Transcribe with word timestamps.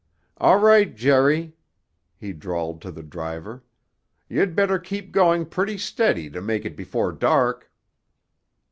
All 0.37 0.57
right, 0.57 0.95
Jerry," 0.95 1.53
he 2.17 2.33
drawled 2.33 2.81
to 2.81 2.91
the 2.91 3.03
driver. 3.03 3.61
"You'd 4.27 4.55
better 4.55 4.79
keep 4.79 5.11
going 5.11 5.45
pretty 5.45 5.77
steady 5.77 6.27
to 6.31 6.41
make 6.41 6.65
it 6.65 6.75
before 6.75 7.11
dark." 7.11 7.71